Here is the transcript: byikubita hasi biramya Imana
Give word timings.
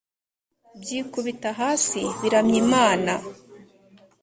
byikubita 0.81 1.49
hasi 1.59 1.99
biramya 2.19 2.57
Imana 2.63 3.13